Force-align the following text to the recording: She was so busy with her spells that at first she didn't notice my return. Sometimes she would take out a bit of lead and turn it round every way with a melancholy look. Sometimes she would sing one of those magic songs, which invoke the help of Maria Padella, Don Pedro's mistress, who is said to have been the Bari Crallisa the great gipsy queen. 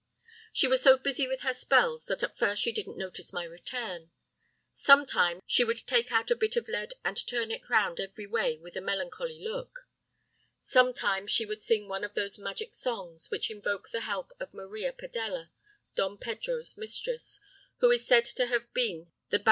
She 0.51 0.67
was 0.67 0.81
so 0.81 0.97
busy 0.97 1.27
with 1.27 1.41
her 1.41 1.53
spells 1.53 2.07
that 2.07 2.23
at 2.23 2.35
first 2.35 2.59
she 2.63 2.71
didn't 2.71 2.97
notice 2.97 3.31
my 3.31 3.43
return. 3.43 4.09
Sometimes 4.73 5.43
she 5.45 5.63
would 5.63 5.85
take 5.85 6.11
out 6.11 6.31
a 6.31 6.35
bit 6.35 6.55
of 6.55 6.67
lead 6.67 6.95
and 7.05 7.23
turn 7.27 7.51
it 7.51 7.69
round 7.69 7.99
every 7.99 8.25
way 8.25 8.57
with 8.57 8.75
a 8.75 8.81
melancholy 8.81 9.39
look. 9.39 9.87
Sometimes 10.59 11.29
she 11.29 11.45
would 11.45 11.61
sing 11.61 11.87
one 11.87 12.03
of 12.03 12.15
those 12.15 12.39
magic 12.39 12.73
songs, 12.73 13.29
which 13.29 13.51
invoke 13.51 13.91
the 13.91 14.01
help 14.01 14.31
of 14.39 14.55
Maria 14.55 14.91
Padella, 14.91 15.51
Don 15.95 16.17
Pedro's 16.17 16.75
mistress, 16.79 17.39
who 17.77 17.91
is 17.91 18.03
said 18.07 18.25
to 18.25 18.47
have 18.47 18.73
been 18.73 18.73
the 18.73 18.73
Bari 18.73 18.73
Crallisa 18.73 18.73
the 18.73 19.03
great 19.03 19.03
gipsy 19.03 19.29
queen. 19.29 19.37